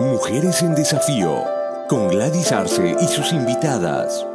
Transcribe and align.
Mujeres 0.00 0.62
en 0.62 0.74
Desafío, 0.74 1.44
con 1.86 2.08
Gladys 2.08 2.52
Arce 2.52 2.96
y 3.02 3.06
sus 3.06 3.34
invitadas. 3.34 4.26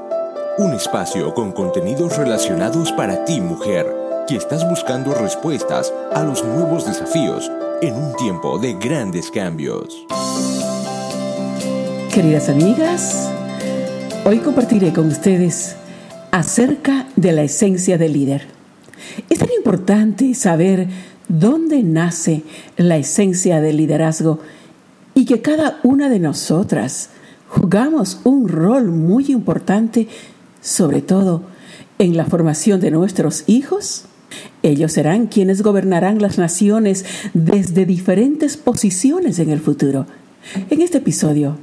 Un 0.59 0.73
espacio 0.73 1.33
con 1.33 1.51
contenidos 1.53 2.15
relacionados 2.17 2.91
para 2.91 3.25
ti, 3.25 3.41
mujer, 3.41 3.91
que 4.27 4.35
estás 4.35 4.69
buscando 4.69 5.15
respuestas 5.15 5.91
a 6.13 6.21
los 6.21 6.45
nuevos 6.45 6.85
desafíos 6.85 7.49
en 7.81 7.95
un 7.95 8.15
tiempo 8.15 8.59
de 8.59 8.73
grandes 8.75 9.31
cambios. 9.31 10.05
Queridas 12.13 12.47
amigas, 12.47 13.31
hoy 14.23 14.37
compartiré 14.37 14.93
con 14.93 15.07
ustedes 15.07 15.77
acerca 16.29 17.07
de 17.15 17.31
la 17.31 17.41
esencia 17.41 17.97
del 17.97 18.13
líder. 18.13 18.45
Es 19.31 19.39
tan 19.39 19.51
importante 19.51 20.35
saber 20.35 20.87
dónde 21.27 21.81
nace 21.81 22.43
la 22.77 22.97
esencia 22.97 23.61
del 23.61 23.77
liderazgo 23.77 24.41
y 25.15 25.25
que 25.25 25.41
cada 25.41 25.79
una 25.81 26.09
de 26.09 26.19
nosotras 26.19 27.09
jugamos 27.47 28.19
un 28.25 28.47
rol 28.49 28.91
muy 28.91 29.31
importante, 29.31 30.07
sobre 30.61 31.01
todo 31.01 31.43
en 31.97 32.17
la 32.17 32.25
formación 32.25 32.81
de 32.81 32.91
nuestros 32.91 33.45
hijos. 33.47 34.05
Ellos 34.61 34.91
serán 34.91 35.27
quienes 35.27 35.63
gobernarán 35.63 36.21
las 36.21 36.37
naciones 36.37 37.05
desde 37.33 37.85
diferentes 37.85 38.57
posiciones 38.57 39.39
en 39.39 39.49
el 39.49 39.61
futuro. 39.61 40.05
En 40.69 40.81
este 40.81 40.97
episodio 40.97 41.57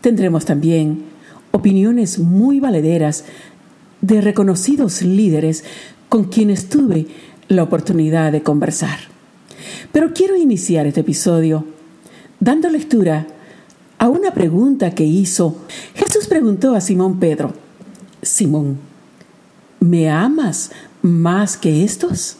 tendremos 0.00 0.44
también 0.44 1.02
opiniones 1.50 2.20
muy 2.20 2.60
valederas 2.60 3.24
de 4.00 4.20
reconocidos 4.20 5.02
líderes 5.02 5.64
con 6.08 6.24
quienes 6.24 6.68
tuve 6.68 7.08
la 7.48 7.64
oportunidad 7.64 8.30
de 8.30 8.42
conversar. 8.42 8.98
Pero 9.90 10.12
quiero 10.14 10.36
iniciar 10.36 10.86
este 10.86 11.00
episodio 11.00 11.64
dando 12.40 12.68
lectura 12.68 13.26
a 13.98 14.08
una 14.08 14.32
pregunta 14.32 14.94
que 14.94 15.04
hizo. 15.04 15.56
Jesús 15.94 16.26
preguntó 16.28 16.74
a 16.74 16.80
Simón 16.80 17.18
Pedro, 17.18 17.52
Simón, 18.22 18.78
¿me 19.80 20.10
amas 20.10 20.70
más 21.02 21.56
que 21.56 21.84
estos? 21.84 22.36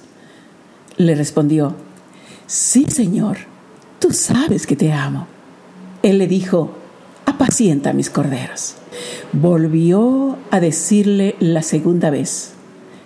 Le 0.97 1.15
respondió, 1.15 1.75
sí, 2.47 2.87
Señor, 2.89 3.39
tú 3.99 4.13
sabes 4.13 4.67
que 4.67 4.77
te 4.77 4.93
amo. 4.93 5.27
Él 6.03 6.19
le 6.19 6.27
dijo, 6.27 6.71
apacienta 7.27 7.93
mis 7.93 8.11
corderos. 8.11 8.77
Volvió 9.33 10.39
a 10.51 10.61
decirle 10.61 11.37
la 11.41 11.63
segunda 11.63 12.11
vez, 12.11 12.53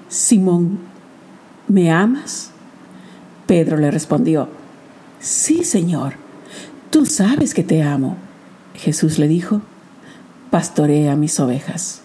Simón, 0.08 0.78
¿me 1.68 1.90
amas? 1.90 2.50
Pedro 3.46 3.76
le 3.76 3.90
respondió, 3.90 4.48
sí, 5.20 5.64
Señor, 5.64 6.14
Tú 6.92 7.06
sabes 7.06 7.54
que 7.54 7.64
te 7.64 7.82
amo. 7.82 8.18
Jesús 8.74 9.18
le 9.18 9.26
dijo, 9.26 9.62
pastorea 10.50 11.16
mis 11.16 11.40
ovejas. 11.40 12.02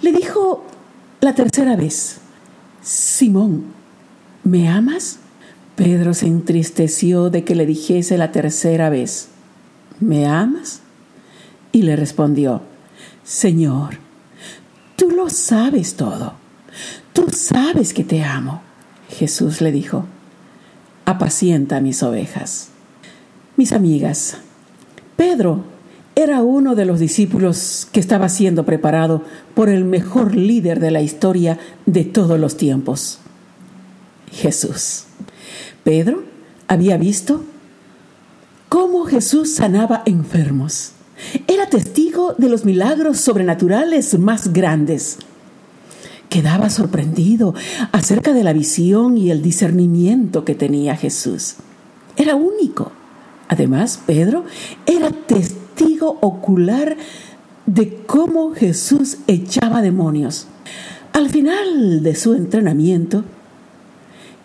Le 0.00 0.12
dijo 0.12 0.64
la 1.20 1.34
tercera 1.34 1.74
vez, 1.74 2.18
Simón, 2.82 3.64
¿me 4.44 4.68
amas? 4.68 5.18
Pedro 5.74 6.14
se 6.14 6.28
entristeció 6.28 7.30
de 7.30 7.42
que 7.42 7.56
le 7.56 7.66
dijese 7.66 8.16
la 8.16 8.30
tercera 8.30 8.90
vez, 8.90 9.26
¿me 9.98 10.26
amas? 10.26 10.82
Y 11.72 11.82
le 11.82 11.96
respondió, 11.96 12.62
Señor, 13.24 13.98
tú 14.94 15.10
lo 15.10 15.30
sabes 15.30 15.96
todo. 15.96 16.34
Tú 17.12 17.26
sabes 17.32 17.92
que 17.92 18.04
te 18.04 18.22
amo. 18.22 18.62
Jesús 19.08 19.60
le 19.60 19.72
dijo, 19.72 20.06
apacienta 21.06 21.80
mis 21.80 22.04
ovejas. 22.04 22.71
Mis 23.56 23.72
amigas, 23.72 24.38
Pedro 25.16 25.64
era 26.14 26.42
uno 26.42 26.74
de 26.74 26.86
los 26.86 27.00
discípulos 27.00 27.86
que 27.92 28.00
estaba 28.00 28.30
siendo 28.30 28.64
preparado 28.64 29.22
por 29.54 29.68
el 29.68 29.84
mejor 29.84 30.34
líder 30.34 30.80
de 30.80 30.90
la 30.90 31.02
historia 31.02 31.58
de 31.84 32.04
todos 32.04 32.40
los 32.40 32.56
tiempos, 32.56 33.18
Jesús. 34.30 35.04
Pedro 35.84 36.22
había 36.66 36.96
visto 36.96 37.44
cómo 38.70 39.04
Jesús 39.04 39.54
sanaba 39.54 40.02
enfermos. 40.06 40.92
Era 41.46 41.68
testigo 41.68 42.34
de 42.38 42.48
los 42.48 42.64
milagros 42.64 43.18
sobrenaturales 43.20 44.18
más 44.18 44.52
grandes. 44.52 45.18
Quedaba 46.30 46.70
sorprendido 46.70 47.54
acerca 47.92 48.32
de 48.32 48.44
la 48.44 48.54
visión 48.54 49.18
y 49.18 49.30
el 49.30 49.42
discernimiento 49.42 50.46
que 50.46 50.54
tenía 50.54 50.96
Jesús. 50.96 51.56
Era 52.16 52.34
único 52.34 52.92
Además, 53.52 54.00
Pedro 54.06 54.46
era 54.86 55.10
testigo 55.10 56.16
ocular 56.22 56.96
de 57.66 57.98
cómo 58.06 58.54
Jesús 58.54 59.18
echaba 59.26 59.82
demonios. 59.82 60.46
Al 61.12 61.28
final 61.28 62.02
de 62.02 62.14
su 62.14 62.32
entrenamiento, 62.32 63.24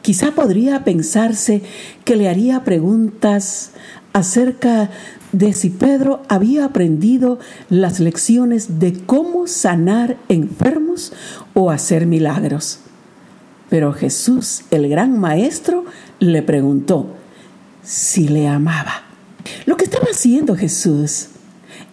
quizá 0.02 0.32
podría 0.32 0.84
pensarse 0.84 1.62
que 2.04 2.18
le 2.18 2.28
haría 2.28 2.66
preguntas 2.66 3.72
acerca 4.12 4.90
de 5.32 5.54
si 5.54 5.70
Pedro 5.70 6.22
había 6.28 6.66
aprendido 6.66 7.40
las 7.70 8.02
lecciones 8.02 8.78
de 8.80 8.92
cómo 9.06 9.48
sanar 9.48 10.18
enfermos 10.28 11.14
o 11.54 11.72
hacer 11.72 12.08
milagros. 12.08 12.80
Pero 13.70 13.94
Jesús, 13.94 14.64
el 14.70 14.90
gran 14.90 15.18
maestro, 15.18 15.86
le 16.20 16.42
preguntó, 16.42 17.14
si 17.88 18.28
le 18.28 18.48
amaba. 18.48 19.04
Lo 19.66 19.78
que 19.78 19.86
estaba 19.86 20.08
haciendo 20.12 20.58
Jesús 20.58 21.30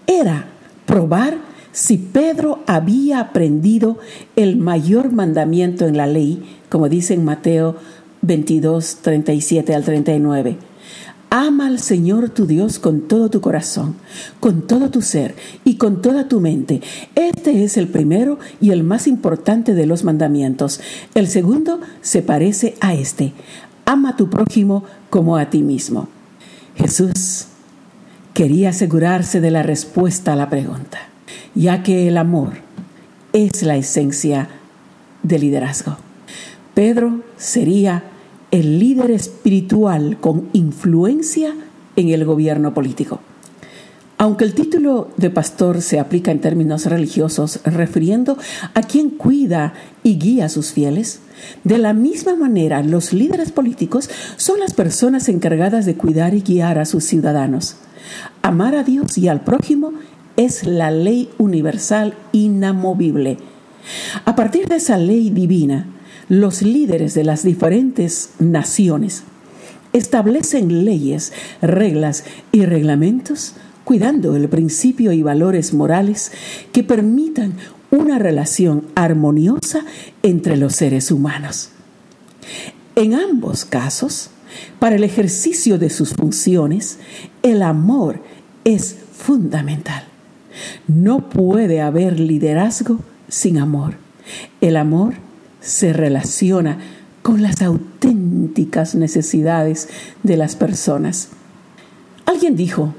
era 0.09 0.47
probar 0.87 1.39
si 1.71 1.97
Pedro 1.99 2.65
había 2.67 3.21
aprendido 3.21 3.99
el 4.35 4.57
mayor 4.57 5.13
mandamiento 5.13 5.87
en 5.87 5.97
la 5.97 6.07
ley, 6.07 6.59
como 6.69 6.89
dice 6.89 7.15
en 7.15 7.25
Mateo 7.25 7.77
22, 8.23 8.99
37 9.03 9.75
al 9.75 9.85
39. 9.85 10.59
Ama 11.31 11.67
al 11.67 11.81
Señor 11.81 12.31
tu 12.31 12.47
Dios 12.47 12.79
con 12.79 13.09
todo 13.09 13.29
tu 13.29 13.41
corazón, 13.41 13.97
con 14.39 14.69
todo 14.69 14.91
tu 14.91 15.03
ser 15.03 15.35
y 15.65 15.77
con 15.77 16.01
toda 16.01 16.29
tu 16.29 16.41
mente. 16.41 16.81
Este 17.17 17.65
es 17.65 17.77
el 17.77 17.89
primero 17.89 18.39
y 18.61 18.71
el 18.71 18.85
más 18.85 19.09
importante 19.09 19.75
de 19.75 19.87
los 19.87 20.05
mandamientos. 20.05 20.81
El 21.17 21.27
segundo 21.27 21.81
se 22.03 22.23
parece 22.23 22.75
a 22.81 22.95
este 22.95 23.33
ama 23.85 24.11
a 24.11 24.17
tu 24.17 24.29
prójimo 24.31 24.85
como 25.11 25.37
a 25.37 25.51
ti 25.51 25.63
mismo. 25.63 26.09
Jesús 26.77 27.47
quería 28.33 28.71
asegurarse 28.71 29.41
de 29.41 29.51
la 29.51 29.63
respuesta 29.63 30.33
a 30.33 30.37
la 30.37 30.51
pregunta, 30.51 30.99
ya 31.55 31.83
que 31.83 32.09
el 32.09 32.17
amor 32.17 32.53
es 33.33 33.63
la 33.63 33.77
esencia 33.77 34.49
del 35.23 35.43
liderazgo. 35.43 35.97
Pedro 36.75 37.21
sería 37.37 38.05
el 38.51 38.79
líder 38.79 39.11
espiritual 39.11 40.19
con 40.21 40.49
influencia 40.53 41.55
en 41.97 42.09
el 42.09 42.25
gobierno 42.25 42.75
político. 42.75 43.21
Aunque 44.25 44.45
el 44.45 44.55
título 44.55 45.11
de 45.19 45.29
pastor 45.29 45.83
se 45.83 46.01
aplica 46.01 46.31
en 46.31 46.41
términos 46.41 46.87
religiosos, 46.87 47.61
refiriendo 47.63 48.39
a 48.73 48.81
quien 48.81 49.11
cuida 49.11 49.75
y 50.03 50.17
guía 50.17 50.47
a 50.47 50.49
sus 50.49 50.73
fieles, 50.73 51.21
de 51.63 51.77
la 51.77 51.93
misma 51.93 52.35
manera 52.35 52.83
los 52.83 53.13
líderes 53.13 53.53
políticos 53.53 54.09
son 54.39 54.61
las 54.61 54.73
personas 54.73 55.29
encargadas 55.29 55.85
de 55.85 55.97
cuidar 55.97 56.33
y 56.33 56.41
guiar 56.41 56.79
a 56.79 56.87
sus 56.87 57.05
ciudadanos. 57.05 57.77
Amar 58.41 58.77
a 58.77 58.83
Dios 58.83 59.19
y 59.19 59.29
al 59.29 59.43
prójimo 59.43 59.93
es 60.39 60.67
la 60.67 60.91
ley 60.91 61.29
universal 61.37 62.15
inamovible. 62.33 63.37
A 64.25 64.35
partir 64.35 64.69
de 64.69 64.77
esa 64.77 64.97
ley 64.97 65.29
divina, 65.29 65.87
los 66.31 66.63
líderes 66.63 67.13
de 67.13 67.25
las 67.25 67.43
diferentes 67.43 68.31
naciones 68.39 69.25
establecen 69.93 70.87
leyes, 70.87 71.35
reglas 71.61 72.25
y 72.53 72.65
reglamentos 72.65 73.57
cuidando 73.85 74.35
el 74.37 74.49
principio 74.49 75.13
y 75.13 75.23
valores 75.23 75.75
morales 75.75 76.33
que 76.73 76.83
permitan 76.83 77.55
una 77.91 78.19
relación 78.19 78.87
armoniosa 78.95 79.85
entre 80.23 80.57
los 80.57 80.75
seres 80.75 81.11
humanos. 81.11 81.71
En 82.97 83.15
ambos 83.15 83.65
casos, 83.65 84.31
para 84.79 84.97
el 84.97 85.05
ejercicio 85.05 85.79
de 85.79 85.91
sus 85.91 86.15
funciones, 86.15 86.99
el 87.43 87.63
amor 87.63 88.21
es 88.65 88.97
fundamental. 89.13 90.05
No 90.87 91.29
puede 91.29 91.81
haber 91.81 92.21
liderazgo 92.21 93.01
sin 93.29 93.59
amor. 93.59 93.95
El 94.61 94.77
amor 94.77 95.15
se 95.61 95.93
relaciona 95.93 96.79
con 97.23 97.43
las 97.43 97.63
auténticas 97.63 98.95
necesidades 98.95 99.89
de 100.23 100.37
las 100.37 100.57
personas. 100.57 101.31
Alguien 102.27 102.55
dijo, 102.55 102.95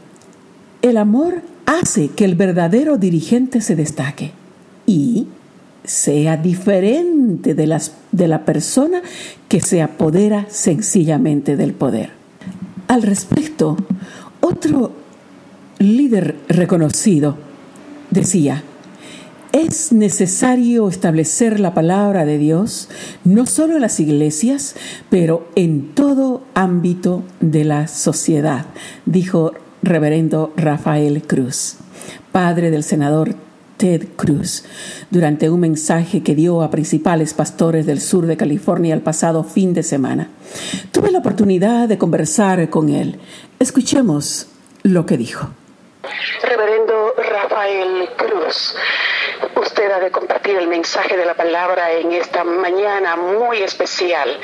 el 0.90 0.98
amor 0.98 1.42
hace 1.66 2.10
que 2.10 2.26
el 2.26 2.36
verdadero 2.36 2.98
dirigente 2.98 3.62
se 3.62 3.76
destaque 3.76 4.32
y 4.86 5.28
sea 5.84 6.38
diferente 6.38 7.56
de, 7.56 7.68
las, 7.68 7.94
de 8.12 8.28
la 8.28 8.46
persona 8.46 9.02
que 9.48 9.62
se 9.62 9.82
apodera 9.82 10.46
sencillamente 10.50 11.58
del 11.58 11.74
poder. 11.74 12.12
Al 12.88 13.02
respecto, 13.02 13.78
otro 14.42 14.92
líder 15.80 16.36
reconocido, 16.48 17.38
decía, 18.12 18.64
es 19.52 19.92
necesario 19.92 20.88
establecer 20.90 21.60
la 21.60 21.74
palabra 21.74 22.26
de 22.26 22.38
Dios 22.38 22.90
no 23.24 23.46
solo 23.46 23.76
en 23.76 23.82
las 23.82 24.00
iglesias, 24.00 24.76
pero 25.10 25.48
en 25.56 25.94
todo 25.96 26.44
ámbito 26.54 27.24
de 27.40 27.64
la 27.64 27.88
sociedad, 27.88 28.66
dijo 29.06 29.54
reverendo 29.86 30.52
Rafael 30.58 31.22
Cruz, 31.24 31.78
padre 32.32 32.72
del 32.72 32.84
senador 32.84 33.36
Ted 33.78 34.08
Cruz, 34.16 34.64
durante 35.10 35.50
un 35.50 35.60
mensaje 35.60 36.24
que 36.24 36.36
dio 36.36 36.62
a 36.62 36.72
principales 36.72 37.34
pastores 37.34 37.86
del 37.86 38.02
sur 38.02 38.26
de 38.26 38.38
California 38.38 38.94
el 38.94 39.02
pasado 39.02 39.44
fin 39.44 39.74
de 39.74 39.84
semana. 39.84 40.30
Tuve 40.92 41.12
la 41.12 41.20
oportunidad 41.20 41.88
de 41.88 41.98
conversar 41.98 42.70
con 42.70 42.90
él. 42.90 43.20
Escuchemos 43.60 44.48
lo 44.84 45.06
que 45.06 45.18
dijo. 45.18 45.50
Reverendo 46.42 47.14
Rafael 47.18 48.10
Cruz, 48.18 48.76
usted 49.56 49.92
ha 49.92 50.00
de 50.00 50.12
compartir 50.12 50.58
el 50.58 50.68
mensaje 50.68 51.18
de 51.18 51.26
la 51.26 51.34
palabra 51.34 51.92
en 51.92 52.12
esta 52.12 52.44
mañana 52.44 53.16
muy 53.16 53.62
especial. 53.62 54.40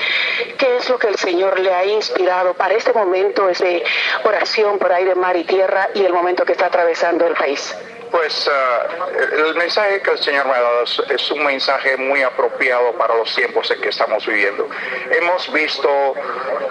¿Qué 0.57 0.77
es 0.77 0.89
lo 0.89 0.97
que 0.97 1.07
el 1.07 1.15
Señor 1.15 1.59
le 1.59 1.73
ha 1.73 1.85
inspirado 1.85 2.53
para 2.53 2.73
este 2.73 2.93
momento 2.93 3.47
de 3.47 3.83
oración 4.23 4.77
por 4.77 4.91
aire, 4.91 5.15
mar 5.15 5.35
y 5.35 5.43
tierra 5.43 5.89
y 5.93 6.05
el 6.05 6.13
momento 6.13 6.45
que 6.45 6.53
está 6.53 6.67
atravesando 6.67 7.27
el 7.27 7.33
país? 7.33 7.75
Pues 8.11 8.45
uh, 8.47 9.47
el 9.47 9.55
mensaje 9.55 10.01
que 10.01 10.11
el 10.11 10.17
Señor 10.17 10.45
me 10.45 10.51
ha 10.51 10.61
dado 10.61 10.83
es, 10.83 11.31
un 11.31 11.45
mensaje 11.45 11.95
muy 11.95 12.21
apropiado 12.21 12.91
para 12.94 13.15
los 13.15 13.33
tiempos 13.33 13.71
en 13.71 13.79
que 13.79 13.87
estamos 13.87 14.25
viviendo. 14.27 14.67
Hemos 15.11 15.51
visto 15.53 16.13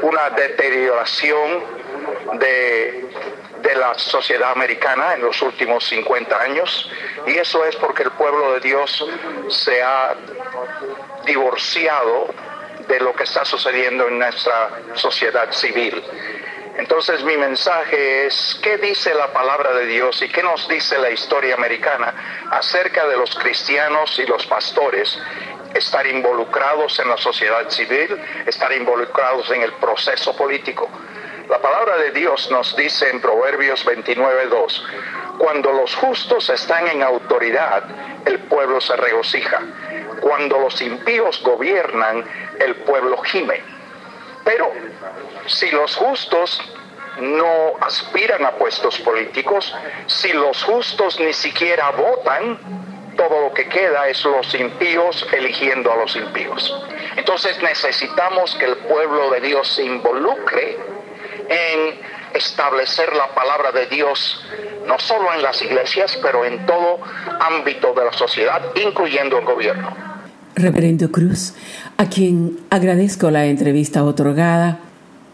una 0.03 0.29
deterioración 0.31 1.65
de, 2.35 3.09
de 3.63 3.75
la 3.75 3.99
sociedad 3.99 4.53
americana 4.53 5.15
en 5.15 5.23
los 5.23 5.41
últimos 5.43 5.85
50 5.85 6.41
años 6.41 6.91
y 7.27 7.37
eso 7.37 7.65
es 7.65 7.77
porque 7.77 8.03
el 8.03 8.11
pueblo 8.13 8.53
de 8.55 8.61
Dios 8.61 9.07
se 9.49 9.83
ha 9.83 10.15
divorciado 11.27 12.29
de 12.89 13.01
lo 13.01 13.15
que 13.15 13.25
está 13.25 13.45
sucediendo 13.45 14.09
en 14.09 14.19
nuestra 14.19 14.71
sociedad 14.95 15.53
civil. 15.53 16.03
Entonces 16.77 17.23
mi 17.25 17.37
mensaje 17.37 18.27
es, 18.27 18.59
¿qué 18.63 18.79
dice 18.79 19.15
la 19.15 19.33
palabra 19.33 19.73
de 19.75 19.87
Dios 19.87 20.23
y 20.23 20.29
qué 20.29 20.43
nos 20.43 20.67
dice 20.69 20.99
la 20.99 21.11
historia 21.11 21.55
americana 21.55 22.15
acerca 22.51 23.07
de 23.07 23.17
los 23.17 23.35
cristianos 23.35 24.19
y 24.19 24.27
los 24.27 24.47
pastores 24.47 25.19
estar 25.75 26.07
involucrados 26.07 26.99
en 26.99 27.09
la 27.09 27.17
sociedad 27.17 27.69
civil, 27.69 28.19
estar 28.47 28.73
involucrados 28.73 29.51
en 29.51 29.63
el 29.63 29.73
proceso 29.75 30.35
político? 30.37 30.89
La 31.51 31.59
palabra 31.59 31.97
de 31.97 32.13
Dios 32.13 32.49
nos 32.53 32.77
dice 32.77 33.11
en 33.11 33.21
Proverbios 33.21 33.85
29.2, 33.85 34.85
cuando 35.37 35.73
los 35.73 35.97
justos 35.97 36.49
están 36.49 36.87
en 36.87 37.03
autoridad, 37.03 37.83
el 38.25 38.39
pueblo 38.39 38.81
se 38.81 38.95
regocija. 38.95 39.61
Cuando 40.21 40.61
los 40.61 40.81
impíos 40.81 41.43
gobiernan, 41.43 42.25
el 42.61 42.77
pueblo 42.77 43.21
gime. 43.23 43.61
Pero 44.45 44.71
si 45.47 45.73
los 45.73 45.97
justos 45.97 46.63
no 47.19 47.73
aspiran 47.81 48.47
a 48.47 48.53
puestos 48.53 49.01
políticos, 49.01 49.75
si 50.07 50.33
los 50.33 50.63
justos 50.63 51.19
ni 51.19 51.33
siquiera 51.33 51.91
votan, 51.91 52.61
todo 53.17 53.49
lo 53.49 53.53
que 53.53 53.69
queda 53.69 54.07
es 54.07 54.25
los 54.25 54.55
impíos 54.55 55.27
eligiendo 55.33 55.93
a 55.93 55.97
los 55.97 56.15
impíos. 56.15 56.81
Entonces 57.17 57.61
necesitamos 57.61 58.55
que 58.55 58.67
el 58.67 58.77
pueblo 58.77 59.31
de 59.31 59.41
Dios 59.41 59.67
se 59.67 59.83
involucre 59.83 60.79
en 61.51 62.01
establecer 62.33 63.13
la 63.15 63.35
palabra 63.35 63.73
de 63.73 63.87
Dios, 63.87 64.41
no 64.87 64.99
solo 64.99 65.35
en 65.35 65.43
las 65.43 65.61
iglesias, 65.63 66.17
pero 66.23 66.45
en 66.45 66.65
todo 66.65 67.01
ámbito 67.41 67.93
de 67.93 68.05
la 68.05 68.13
sociedad, 68.13 68.63
incluyendo 68.77 69.39
el 69.39 69.45
gobierno. 69.45 69.95
Reverendo 70.55 71.11
Cruz, 71.11 71.55
a 71.97 72.09
quien 72.09 72.61
agradezco 72.71 73.31
la 73.31 73.47
entrevista 73.47 74.05
otorgada, 74.05 74.79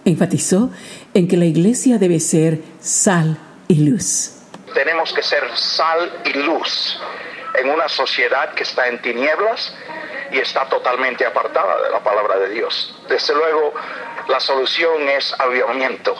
enfatizó 0.04 0.70
en 1.12 1.28
que 1.28 1.36
la 1.36 1.44
iglesia 1.44 1.98
debe 1.98 2.18
ser 2.18 2.60
sal 2.80 3.36
y 3.68 3.88
luz. 3.88 4.32
Tenemos 4.72 5.12
que 5.12 5.22
ser 5.22 5.42
sal 5.54 6.12
y 6.24 6.32
luz 6.38 6.98
en 7.58 7.70
una 7.70 7.88
sociedad 7.88 8.54
que 8.54 8.62
está 8.62 8.88
en 8.88 9.00
tinieblas 9.02 9.74
y 10.32 10.38
está 10.38 10.68
totalmente 10.68 11.24
apartada 11.26 11.82
de 11.82 11.90
la 11.90 12.00
palabra 12.00 12.38
de 12.38 12.50
Dios. 12.50 12.94
Desde 13.08 13.34
luego, 13.34 13.74
la 14.28 14.40
solución 14.40 15.08
es 15.08 15.34
avivamiento. 15.38 16.14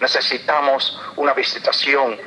Necesitamos 0.00 1.00
una 1.16 1.32
visitación 1.32 2.18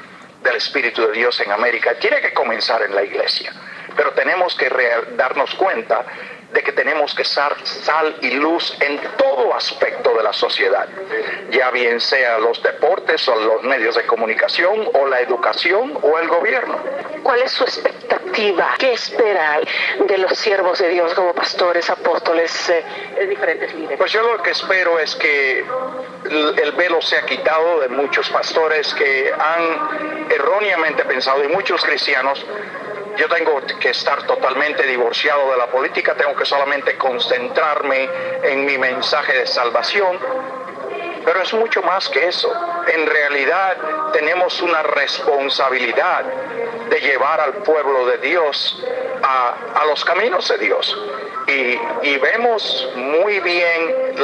del 0.42 0.56
Espíritu 0.56 1.02
de 1.08 1.12
Dios 1.12 1.40
en 1.42 1.52
América. 1.52 1.96
Tiene 2.00 2.22
que 2.22 2.34
comenzar 2.34 2.82
en 2.84 2.96
la 2.96 3.04
iglesia, 3.04 3.52
pero 3.96 4.12
tenemos 4.12 4.56
que 4.56 4.70
darnos 5.18 5.54
cuenta 5.56 6.06
de 6.52 6.64
que 6.64 6.72
tenemos 6.72 7.14
que 7.16 7.26
ser 7.26 7.54
sal 7.64 8.16
y 8.22 8.32
luz 8.32 8.76
en 8.80 9.00
todo 9.18 9.54
aspecto 9.54 10.14
de 10.16 10.24
la 10.24 10.34
sociedad, 10.34 10.88
ya 11.52 11.72
bien 11.72 12.00
sea 12.00 12.38
los 12.38 12.62
deportes 12.62 13.28
o 13.28 13.36
los 13.36 13.64
medios 13.64 13.96
de 13.96 14.06
comunicación 14.06 14.90
o 14.94 15.08
la 15.08 15.22
educación 15.22 15.98
o 16.02 16.20
el 16.20 16.28
gobierno. 16.28 16.78
¿Cuál 17.24 17.42
es 17.42 17.52
su 17.52 17.64
expectativa? 17.64 18.76
¿Qué 18.78 18.94
espera 18.94 19.60
de 20.08 20.18
los 20.18 20.38
siervos 20.38 20.80
de 20.80 20.90
Dios 20.90 21.14
como 21.14 21.34
pastores, 21.34 21.90
apóstoles, 21.90 22.70
eh, 22.70 22.84
diferentes 23.28 23.74
líderes? 23.74 23.98
Pues 23.98 24.12
yo 24.12 24.22
lo 24.22 24.42
que 24.44 24.52
espero 24.52 25.00
es 25.00 25.16
que 25.16 25.66
el 26.30 26.72
velo 26.74 27.02
se 27.02 27.18
ha 27.18 27.26
quitado 27.26 27.80
de 27.80 27.90
muchos 27.90 28.30
pastores 28.30 28.94
que 28.94 29.32
han 29.34 30.30
erróneamente 30.30 31.04
pensado 31.06 31.44
y 31.44 31.48
muchos 31.48 31.84
cristianos 31.84 32.46
yo 33.18 33.30
tengo 33.30 33.62
que 33.80 33.90
estar 33.90 34.24
totalmente 34.24 34.84
divorciado 34.84 35.52
de 35.52 35.58
la 35.58 35.68
política, 35.68 36.16
tengo 36.16 36.36
que 36.36 36.46
solamente 36.46 36.98
concentrarme 36.98 38.10
en 38.44 38.66
mi 38.66 38.78
mensaje 38.78 39.38
de 39.40 39.48
salvación. 39.48 40.18
Pero 41.24 41.42
es 41.42 41.54
mucho 41.54 41.82
más 41.82 42.08
que 42.10 42.28
eso. 42.28 42.52
En 42.88 43.08
realidad 43.08 43.78
tenemos 44.14 44.62
una 44.62 44.84
responsabilidad 44.84 46.24
de 46.90 47.00
llevar 47.00 47.42
al 47.42 47.54
pueblo 47.64 48.06
de 48.06 48.18
Dios 48.20 48.84
a, 49.24 49.86
los 49.88 50.06
caminos 50.06 50.48
de 50.50 50.58
Dios. 50.60 50.98
Y, 51.48 52.18
vemos 52.18 52.90
muy 52.96 53.40
bien 53.40 54.16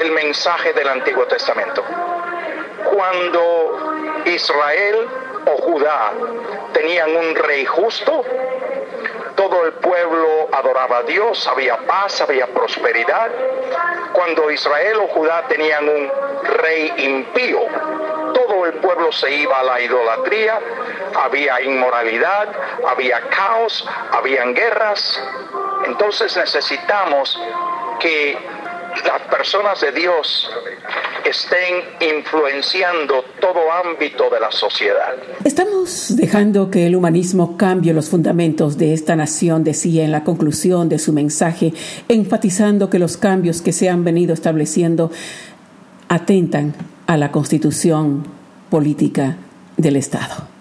el 0.00 0.12
mensaje 0.12 0.72
del 0.72 0.88
Antiguo 0.88 1.26
Testamento. 1.26 1.84
Cuando 2.84 4.22
Israel 4.24 5.08
o 5.46 5.56
Judá 5.62 6.12
tenían 6.72 7.14
un 7.16 7.34
rey 7.34 7.64
justo, 7.64 8.24
todo 9.36 9.66
el 9.66 9.72
pueblo 9.74 10.48
adoraba 10.52 10.98
a 10.98 11.02
Dios, 11.02 11.46
había 11.48 11.76
paz, 11.78 12.20
había 12.20 12.46
prosperidad. 12.46 13.30
Cuando 14.12 14.50
Israel 14.50 14.98
o 15.02 15.08
Judá 15.08 15.44
tenían 15.48 15.88
un 15.88 16.10
rey 16.58 16.92
impío, 16.98 17.60
todo 18.32 18.66
el 18.66 18.74
pueblo 18.74 19.10
se 19.12 19.30
iba 19.32 19.58
a 19.58 19.62
la 19.64 19.80
idolatría, 19.80 20.58
había 21.20 21.60
inmoralidad, 21.62 22.48
había 22.86 23.20
caos, 23.28 23.86
habían 24.12 24.54
guerras. 24.54 25.20
Entonces 25.86 26.36
necesitamos 26.36 27.40
que 27.98 28.38
las 29.04 29.22
personas 29.22 29.80
de 29.80 29.92
Dios 29.92 30.50
estén 31.24 31.84
influenciando 32.16 33.24
todo 33.40 33.60
ámbito 33.72 34.30
de 34.30 34.40
la 34.40 34.50
sociedad. 34.50 35.14
Estamos 35.44 36.14
dejando 36.16 36.70
que 36.70 36.86
el 36.86 36.96
humanismo 36.96 37.56
cambie 37.56 37.92
los 37.92 38.08
fundamentos 38.08 38.78
de 38.78 38.92
esta 38.92 39.16
nación, 39.16 39.64
decía 39.64 40.04
en 40.04 40.12
la 40.12 40.24
conclusión 40.24 40.88
de 40.88 40.98
su 40.98 41.12
mensaje, 41.12 41.72
enfatizando 42.08 42.90
que 42.90 42.98
los 42.98 43.16
cambios 43.16 43.62
que 43.62 43.72
se 43.72 43.88
han 43.88 44.04
venido 44.04 44.34
estableciendo 44.34 45.10
atentan 46.08 46.74
a 47.06 47.16
la 47.16 47.32
constitución 47.32 48.26
política 48.70 49.36
del 49.76 49.96
Estado. 49.96 50.53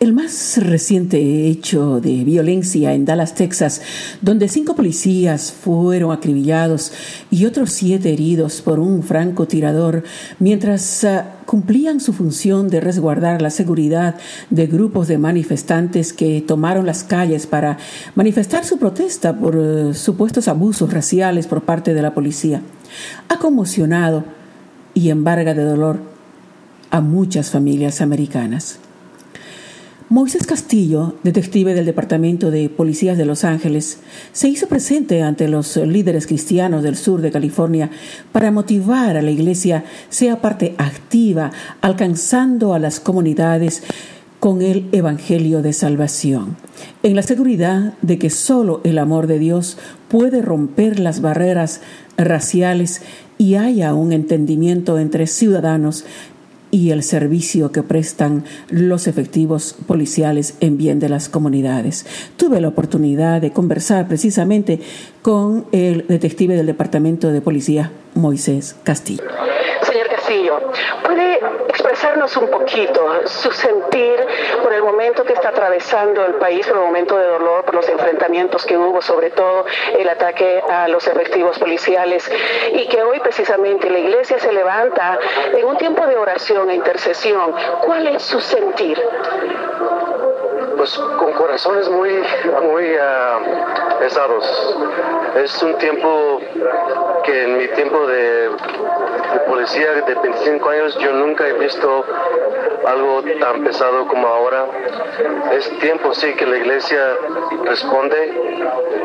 El 0.00 0.14
más 0.14 0.56
reciente 0.56 1.46
hecho 1.46 2.00
de 2.00 2.24
violencia 2.24 2.94
en 2.94 3.04
Dallas, 3.04 3.34
Texas, 3.34 3.82
donde 4.22 4.48
cinco 4.48 4.74
policías 4.74 5.52
fueron 5.52 6.10
acribillados 6.10 6.90
y 7.30 7.44
otros 7.44 7.70
siete 7.72 8.10
heridos 8.10 8.62
por 8.62 8.80
un 8.80 9.02
francotirador 9.02 10.02
mientras 10.38 11.04
ah, 11.04 11.34
cumplían 11.44 12.00
su 12.00 12.14
función 12.14 12.70
de 12.70 12.80
resguardar 12.80 13.42
la 13.42 13.50
seguridad 13.50 14.14
de 14.48 14.66
grupos 14.68 15.06
de 15.06 15.18
manifestantes 15.18 16.14
que 16.14 16.40
tomaron 16.40 16.86
las 16.86 17.04
calles 17.04 17.46
para 17.46 17.76
manifestar 18.14 18.64
su 18.64 18.78
protesta 18.78 19.38
por 19.38 19.54
eh, 19.54 19.92
supuestos 19.92 20.48
abusos 20.48 20.90
raciales 20.90 21.46
por 21.46 21.60
parte 21.64 21.92
de 21.92 22.00
la 22.00 22.14
policía, 22.14 22.62
ha 23.28 23.38
conmocionado 23.38 24.24
y 24.94 25.10
embarga 25.10 25.52
de 25.52 25.64
dolor 25.64 25.98
a 26.90 27.02
muchas 27.02 27.50
familias 27.50 28.00
americanas. 28.00 28.78
Moisés 30.12 30.44
Castillo, 30.44 31.14
detective 31.22 31.72
del 31.72 31.86
Departamento 31.86 32.50
de 32.50 32.68
Policías 32.68 33.16
de 33.16 33.24
Los 33.24 33.44
Ángeles, 33.44 34.00
se 34.32 34.48
hizo 34.48 34.66
presente 34.66 35.22
ante 35.22 35.46
los 35.46 35.76
líderes 35.76 36.26
cristianos 36.26 36.82
del 36.82 36.96
sur 36.96 37.20
de 37.20 37.30
California 37.30 37.92
para 38.32 38.50
motivar 38.50 39.16
a 39.16 39.22
la 39.22 39.30
Iglesia 39.30 39.84
sea 40.08 40.40
parte 40.40 40.74
activa, 40.78 41.52
alcanzando 41.80 42.74
a 42.74 42.80
las 42.80 42.98
comunidades 42.98 43.84
con 44.40 44.62
el 44.62 44.88
Evangelio 44.90 45.62
de 45.62 45.72
Salvación, 45.72 46.56
en 47.04 47.14
la 47.14 47.22
seguridad 47.22 47.94
de 48.02 48.18
que 48.18 48.30
solo 48.30 48.80
el 48.82 48.98
amor 48.98 49.28
de 49.28 49.38
Dios 49.38 49.78
puede 50.08 50.42
romper 50.42 50.98
las 50.98 51.20
barreras 51.20 51.82
raciales 52.16 53.02
y 53.38 53.54
haya 53.54 53.94
un 53.94 54.12
entendimiento 54.12 54.98
entre 54.98 55.26
ciudadanos 55.26 56.04
y 56.70 56.90
el 56.90 57.02
servicio 57.02 57.72
que 57.72 57.82
prestan 57.82 58.44
los 58.68 59.06
efectivos 59.06 59.76
policiales 59.86 60.54
en 60.60 60.76
bien 60.76 61.00
de 61.00 61.08
las 61.08 61.28
comunidades. 61.28 62.06
Tuve 62.36 62.60
la 62.60 62.68
oportunidad 62.68 63.40
de 63.40 63.52
conversar 63.52 64.08
precisamente 64.08 64.80
con 65.22 65.66
el 65.72 66.06
detective 66.06 66.56
del 66.56 66.66
Departamento 66.66 67.30
de 67.30 67.40
Policía, 67.40 67.92
Moisés 68.14 68.76
Castillo. 68.84 69.22
¿Puede 71.02 71.40
expresarnos 71.68 72.36
un 72.36 72.48
poquito 72.50 73.26
su 73.26 73.50
sentir 73.50 74.24
por 74.62 74.72
el 74.72 74.82
momento 74.82 75.24
que 75.24 75.32
está 75.32 75.48
atravesando 75.48 76.24
el 76.24 76.34
país, 76.34 76.66
por 76.68 76.76
el 76.76 76.84
momento 76.84 77.16
de 77.16 77.26
dolor, 77.26 77.64
por 77.64 77.74
los 77.74 77.88
enfrentamientos 77.88 78.64
que 78.64 78.76
hubo, 78.76 79.02
sobre 79.02 79.30
todo 79.30 79.64
el 79.98 80.08
ataque 80.08 80.62
a 80.68 80.86
los 80.86 81.06
efectivos 81.08 81.58
policiales, 81.58 82.30
y 82.72 82.86
que 82.86 83.02
hoy 83.02 83.18
precisamente 83.20 83.90
la 83.90 83.98
iglesia 83.98 84.38
se 84.38 84.52
levanta 84.52 85.18
en 85.52 85.64
un 85.64 85.76
tiempo 85.76 86.06
de 86.06 86.16
oración 86.16 86.70
e 86.70 86.74
intercesión? 86.74 87.52
¿Cuál 87.84 88.06
es 88.06 88.22
su 88.22 88.40
sentir? 88.40 89.02
Pues 90.80 90.96
con 90.96 91.34
corazones 91.34 91.90
muy, 91.90 92.10
muy 92.62 92.94
uh, 92.94 93.98
pesados. 93.98 94.74
Es 95.36 95.62
un 95.62 95.76
tiempo 95.76 96.40
que 97.22 97.44
en 97.44 97.58
mi 97.58 97.68
tiempo 97.68 98.06
de, 98.06 98.50
policía 99.46 99.92
de 99.92 100.14
25 100.14 100.68
años 100.70 100.96
yo 100.98 101.12
nunca 101.12 101.46
he 101.46 101.52
visto 101.52 102.02
algo 102.86 103.22
tan 103.40 103.62
pesado 103.62 104.06
como 104.06 104.26
ahora. 104.26 104.64
Es 105.52 105.68
tiempo, 105.80 106.14
sí, 106.14 106.32
que 106.32 106.46
la 106.46 106.56
iglesia 106.56 107.14
responde. 107.66 108.32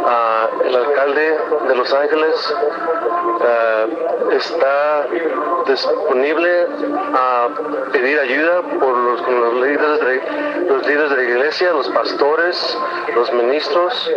Uh, 0.06 0.68
el 0.68 0.76
alcalde 0.76 1.38
de 1.68 1.76
Los 1.76 1.94
Ángeles 1.94 2.56
uh, 3.42 4.32
está 4.32 5.08
disponible 5.68 6.68
a 7.14 7.50
pedir 7.92 8.20
ayuda 8.20 8.62
por 8.80 8.98
los, 8.98 9.22
los 9.28 9.54
líderes 9.56 10.00
de, 10.00 10.66
los 10.70 10.88
líderes 10.88 11.10
de 11.10 11.16
la 11.18 11.24
iglesia 11.24 11.65
los 11.74 11.90
pastores, 11.90 12.78
los 13.14 13.32
ministros, 13.34 14.12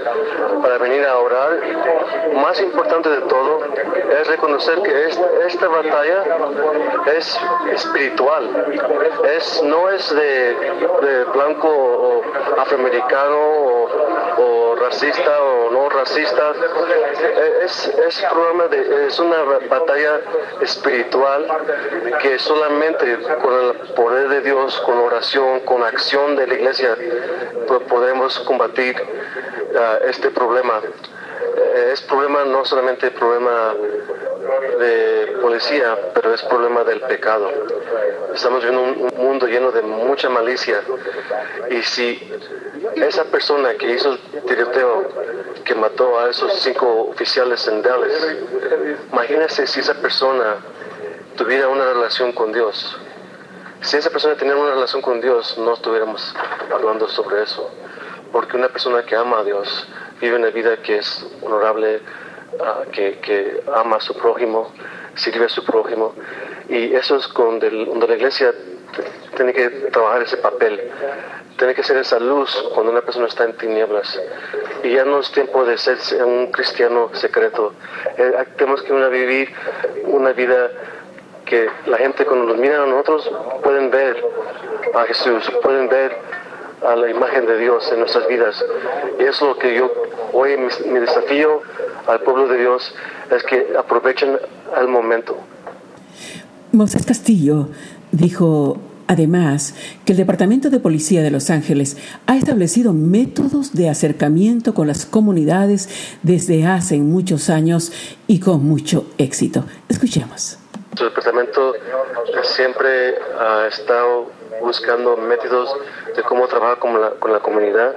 para 0.62 0.78
venir 0.78 1.04
a 1.04 1.18
orar. 1.18 1.58
Más 2.34 2.60
importante 2.60 3.08
de 3.08 3.20
todo 3.22 3.60
es 4.20 4.26
reconocer 4.26 4.82
que 4.82 5.06
esta, 5.46 5.68
batalla 5.68 6.24
es 7.16 7.40
espiritual, 7.72 8.66
es, 9.36 9.62
no 9.62 9.90
es 9.90 10.14
de, 10.14 11.24
blanco 11.32 11.68
o 11.68 12.22
afroamericano 12.58 13.38
o, 14.38 14.76
racista 14.80 15.42
o 15.42 15.70
no 15.70 15.88
racista, 15.90 16.52
es, 17.62 17.88
es, 17.88 18.24
de, 18.70 19.06
es 19.06 19.18
una 19.18 19.42
batalla 19.68 20.20
espiritual 20.60 21.46
que 22.22 22.38
solamente 22.38 23.18
con 23.42 23.54
el 23.54 23.72
poder 23.94 24.28
de 24.28 24.40
Dios, 24.40 24.80
con 24.80 24.98
oración, 24.98 25.60
con 25.60 25.82
acción 25.82 26.36
de 26.36 26.46
la 26.46 26.54
iglesia, 26.54 26.96
podemos 27.88 28.38
combatir 28.40 28.96
uh, 29.00 30.08
este 30.08 30.30
problema. 30.30 30.80
Eh, 31.56 31.90
es 31.92 32.00
problema 32.02 32.44
no 32.44 32.64
solamente 32.64 33.10
problema 33.10 33.74
de 34.78 35.36
policía, 35.40 35.96
pero 36.14 36.32
es 36.32 36.42
problema 36.42 36.84
del 36.84 37.00
pecado. 37.02 37.50
Estamos 38.34 38.62
viendo 38.62 38.82
un, 38.82 39.08
mundo 39.16 39.46
lleno 39.46 39.72
de 39.72 39.82
mucha 39.82 40.28
malicia 40.28 40.80
y 41.70 41.82
si 41.82 42.32
esa 42.96 43.24
persona 43.24 43.74
que 43.74 43.90
hizo 43.90 44.12
el 44.12 44.18
tiroteo, 44.46 45.08
que 45.64 45.74
mató 45.74 46.18
a 46.18 46.30
esos 46.30 46.52
cinco 46.60 47.08
oficiales 47.10 47.66
en 47.68 47.82
Dallas, 47.82 48.28
imagínese 49.12 49.66
si 49.66 49.80
esa 49.80 49.94
persona 49.94 50.56
tuviera 51.36 51.68
una 51.68 51.92
relación 51.92 52.32
con 52.32 52.52
Dios 52.52 52.96
si 53.80 53.96
esa 53.96 54.10
persona 54.10 54.34
tenía 54.34 54.56
una 54.56 54.72
relación 54.72 55.02
con 55.02 55.20
Dios, 55.20 55.56
no 55.58 55.74
estuviéramos 55.74 56.34
hablando 56.72 57.08
sobre 57.08 57.42
eso. 57.42 57.70
Porque 58.32 58.56
una 58.56 58.68
persona 58.68 59.02
que 59.04 59.14
ama 59.16 59.40
a 59.40 59.44
Dios 59.44 59.88
vive 60.20 60.36
una 60.36 60.50
vida 60.50 60.76
que 60.78 60.98
es 60.98 61.26
honorable, 61.42 62.00
ah, 62.60 62.82
que, 62.92 63.62
ama 63.74 63.96
a 63.96 64.00
su 64.00 64.14
prójimo, 64.14 64.72
sirve 65.14 65.46
a 65.46 65.48
su 65.48 65.64
prójimo. 65.64 66.14
Y 66.68 66.94
eso 66.94 67.16
es 67.16 67.32
donde, 67.32 67.70
la 67.70 68.14
iglesia 68.14 68.52
tiene 69.36 69.52
que 69.52 69.68
trabajar 69.92 70.22
ese 70.22 70.36
papel. 70.38 70.90
Tiene 71.56 71.74
que 71.74 71.82
ser 71.82 71.96
esa 71.96 72.20
luz 72.20 72.50
cuando 72.74 72.92
una 72.92 73.00
persona 73.00 73.26
está 73.26 73.44
en 73.44 73.56
tinieblas. 73.56 74.20
Y 74.82 74.92
ya 74.92 75.04
no 75.04 75.20
es 75.20 75.30
tiempo 75.32 75.64
de 75.64 75.78
ser 75.78 75.98
un 76.24 76.50
cristiano 76.52 77.10
secreto. 77.14 77.72
Eh, 78.16 78.44
tenemos 78.56 78.82
que 78.82 78.92
una, 78.92 79.08
vivir 79.08 79.52
una 80.04 80.32
vida 80.32 80.70
que 81.48 81.68
la 81.86 81.98
gente 81.98 82.24
cuando 82.24 82.46
nos 82.46 82.58
mira 82.58 82.82
a 82.82 82.86
nosotros 82.86 83.30
pueden 83.62 83.90
ver 83.90 84.16
a 84.94 85.04
Jesús, 85.04 85.50
pueden 85.62 85.88
ver 85.88 86.16
a 86.86 86.94
la 86.94 87.10
imagen 87.10 87.46
de 87.46 87.58
Dios 87.58 87.90
en 87.92 88.00
nuestras 88.00 88.28
vidas. 88.28 88.64
Y 89.18 89.22
eso 89.22 89.30
es 89.30 89.56
lo 89.56 89.58
que 89.58 89.74
yo, 89.74 89.90
hoy 90.32 90.56
mi, 90.56 90.98
desafío 91.00 91.62
al 92.06 92.20
pueblo 92.20 92.48
de 92.48 92.58
Dios 92.58 92.94
es 93.30 93.42
que 93.44 93.74
aprovechen 93.78 94.38
el 94.78 94.88
momento. 94.88 95.36
Moisés 96.72 97.04
Castillo 97.06 97.68
dijo 98.12 98.78
Además, 99.10 99.74
que 100.04 100.12
el 100.12 100.18
Departamento 100.18 100.68
de 100.68 100.80
Policía 100.80 101.22
de 101.22 101.30
Los 101.30 101.48
Ángeles 101.48 101.96
ha 102.26 102.36
establecido 102.36 102.92
métodos 102.92 103.72
de 103.72 103.88
acercamiento 103.88 104.74
con 104.74 104.86
las 104.86 105.06
comunidades 105.06 105.88
desde 106.22 106.66
hace 106.66 106.98
muchos 106.98 107.48
años 107.48 107.90
y 108.26 108.38
con 108.38 108.66
mucho 108.66 109.06
éxito. 109.16 109.64
Escuchemos. 109.88 110.58
Nuestro 110.98 111.10
departamento 111.10 111.74
siempre 112.42 113.16
ha 113.38 113.68
estado 113.68 114.32
buscando 114.60 115.16
métodos 115.16 115.72
de 116.16 116.22
cómo 116.24 116.48
trabajar 116.48 116.80
con 116.80 117.00
la, 117.00 117.10
con 117.10 117.32
la 117.32 117.38
comunidad. 117.38 117.94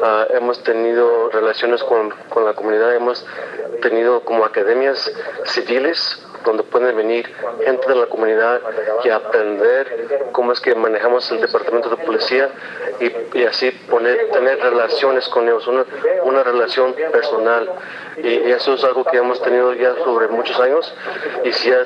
Uh, 0.00 0.36
hemos 0.36 0.62
tenido 0.62 1.30
relaciones 1.30 1.82
con, 1.82 2.10
con, 2.28 2.44
la 2.44 2.54
comunidad, 2.54 2.94
hemos 2.94 3.26
tenido 3.80 4.20
como 4.20 4.44
academias 4.44 5.12
civiles 5.46 6.24
donde 6.44 6.62
pueden 6.64 6.96
venir 6.96 7.32
gente 7.64 7.88
de 7.88 7.94
la 7.94 8.06
comunidad 8.06 8.60
y 9.04 9.08
aprender 9.08 10.28
cómo 10.32 10.52
es 10.52 10.60
que 10.60 10.74
manejamos 10.74 11.30
el 11.30 11.40
departamento 11.40 11.88
de 11.88 11.96
policía 11.98 12.50
y, 13.00 13.38
y 13.38 13.44
así 13.44 13.70
poner, 13.90 14.30
tener 14.30 14.58
relaciones 14.58 15.28
con 15.28 15.44
ellos, 15.44 15.66
una, 15.66 15.84
una 16.24 16.42
relación 16.42 16.94
personal. 16.94 17.70
Y, 18.18 18.28
y, 18.28 18.52
eso 18.52 18.74
es 18.74 18.84
algo 18.84 19.04
que 19.04 19.16
hemos 19.16 19.40
tenido 19.42 19.72
ya 19.74 19.94
sobre 20.04 20.28
muchos 20.28 20.58
años 20.60 20.94
y 21.44 21.52
si 21.52 21.70
ya 21.70 21.84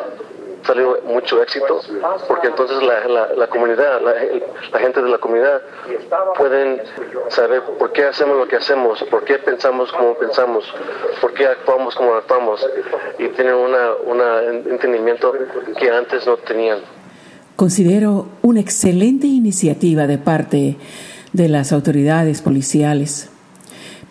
salió 0.66 0.98
mucho 1.04 1.42
éxito, 1.42 1.80
porque 2.26 2.48
entonces 2.48 2.82
la, 2.82 3.28
la, 3.34 3.46
comunidad, 3.46 4.00
la, 4.02 4.78
gente 4.78 5.02
de 5.02 5.08
la 5.08 5.18
comunidad 5.18 5.60
pueden 6.36 6.82
saber 7.28 7.62
por 7.78 7.92
qué 7.92 8.04
hacemos 8.04 8.36
lo 8.36 8.48
que 8.48 8.56
hacemos, 8.56 9.02
por 9.04 9.24
qué 9.24 9.38
pensamos 9.38 9.92
como 9.92 10.14
pensamos, 10.14 10.64
por 11.20 11.32
qué 11.34 11.46
actuamos 11.46 11.94
como 11.94 12.14
actuamos, 12.14 12.66
y 13.18 13.28
tienen 13.28 13.54
un 13.54 14.20
entendimiento 14.70 15.32
que 15.78 15.90
antes 15.90 16.26
no 16.26 16.36
tenían. 16.38 16.78
Considero 17.54 18.28
una 18.42 18.60
excelente 18.60 19.26
iniciativa 19.26 20.06
de 20.06 20.18
parte 20.18 20.76
de 21.32 21.48
las 21.48 21.72
autoridades 21.72 22.42
policiales. 22.42 23.30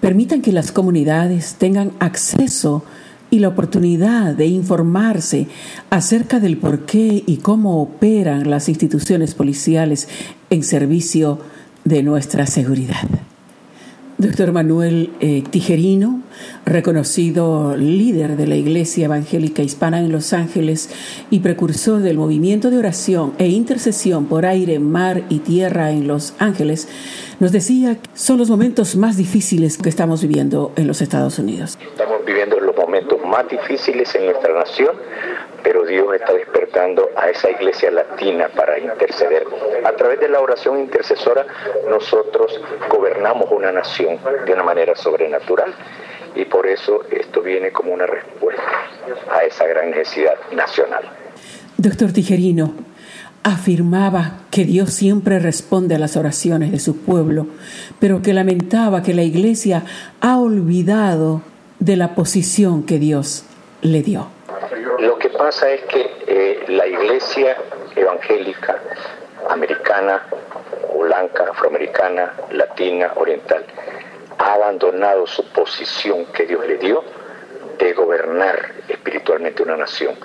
Permitan 0.02 0.42
que 0.42 0.52
las 0.52 0.72
comunidades 0.72 1.56
tengan 1.56 1.92
acceso 2.00 2.84
y 3.36 3.40
la 3.40 3.50
oportunidad 3.50 4.34
de 4.34 4.46
informarse 4.46 5.48
acerca 5.90 6.40
del 6.40 6.58
por 6.58 6.86
qué 6.86 7.22
y 7.26 7.38
cómo 7.38 7.82
operan 7.82 8.50
las 8.50 8.70
instituciones 8.70 9.36
policiales 9.36 10.08
en 10.50 10.64
servicio 10.64 11.40
de 11.84 12.02
nuestra 12.02 12.48
seguridad. 12.48 13.08
Doctor 14.18 14.54
Manuel 14.54 15.10
eh, 15.20 15.44
Tijerino, 15.50 16.22
reconocido 16.66 17.76
líder 17.76 18.38
de 18.38 18.48
la 18.48 18.56
Iglesia 18.56 19.06
Evangélica 19.06 19.62
Hispana 19.62 20.00
en 20.00 20.10
Los 20.10 20.32
Ángeles 20.32 20.90
y 21.30 21.40
precursor 21.40 22.02
del 22.02 22.18
movimiento 22.18 22.72
de 22.72 22.78
oración 22.78 23.34
e 23.40 23.48
intercesión 23.48 24.28
por 24.28 24.46
aire, 24.46 24.80
mar 24.80 25.24
y 25.28 25.40
tierra 25.40 25.92
en 25.92 26.08
Los 26.08 26.34
Ángeles, 26.40 26.88
nos 27.42 27.52
decía 27.52 27.96
que 27.96 28.10
son 28.14 28.38
los 28.38 28.50
momentos 28.50 28.96
más 28.96 29.18
difíciles 29.18 29.78
que 29.78 29.90
estamos 29.90 30.22
viviendo 30.22 30.72
en 30.78 30.88
los 30.88 31.02
Estados 31.02 31.38
Unidos. 31.38 31.78
Estamos 31.86 32.26
viviendo 32.26 32.55
más 33.36 33.50
difíciles 33.50 34.16
en 34.16 34.28
nuestra 34.28 34.54
nación 34.54 34.96
pero 35.66 35.84
Dios 35.84 36.06
está 36.14 36.32
despertando 36.32 37.10
a 37.18 37.28
esa 37.28 37.50
iglesia 37.50 37.90
latina 37.90 38.50
para 38.56 38.78
interceder. 38.78 39.48
A 39.84 39.94
través 39.94 40.20
de 40.20 40.30
la 40.30 40.40
oración 40.40 40.80
intercesora 40.80 41.44
nosotros 41.90 42.62
gobernamos 42.88 43.50
una 43.50 43.72
nación 43.72 44.20
de 44.46 44.54
una 44.54 44.62
manera 44.62 44.96
sobrenatural 44.96 45.74
y 46.36 46.46
por 46.46 46.68
eso 46.68 47.02
esto 47.10 47.42
viene 47.42 47.72
como 47.72 47.94
una 47.94 48.06
respuesta 48.06 48.62
a 49.34 49.44
esa 49.44 49.66
gran 49.66 49.90
necesidad 49.90 50.36
nacional. 50.52 51.04
Doctor 51.78 52.14
Tijerino, 52.14 52.76
afirmaba 53.42 54.42
que 54.52 54.66
Dios 54.66 54.94
siempre 54.94 55.40
responde 55.40 55.96
a 55.96 56.00
las 56.00 56.16
oraciones 56.16 56.72
de 56.72 56.80
su 56.80 56.98
pueblo, 56.98 57.48
pero 58.00 58.22
que 58.22 58.34
lamentaba 58.34 59.02
que 59.02 59.16
la 59.16 59.24
iglesia 59.24 59.84
ha 60.22 60.38
olvidado 60.38 61.42
de 61.86 61.96
la 61.96 62.16
posición 62.16 62.84
que 62.84 62.98
Dios 62.98 63.46
le 63.84 64.02
dio. 64.02 64.28
Lo 64.98 65.20
que 65.20 65.30
pasa 65.30 65.72
es 65.72 65.82
que 65.84 66.10
eh, 66.26 66.66
la 66.68 66.88
iglesia 66.88 67.58
evangélica 67.96 68.82
americana, 69.52 70.24
blanca, 70.98 71.46
afroamericana, 71.52 72.34
latina, 72.50 73.12
oriental, 73.18 73.64
ha 74.40 74.54
abandonado 74.54 75.28
su 75.28 75.46
posición 75.52 76.26
que 76.34 76.48
Dios 76.48 76.66
le 76.68 76.78
dio 76.78 77.04
de 77.78 77.94
gobernar 77.94 78.72
espiritualmente 78.90 79.62
una 79.62 79.78
nación. 79.78 80.16